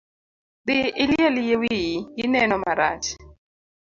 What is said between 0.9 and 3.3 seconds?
iliel yie wiyi, gi neno marach.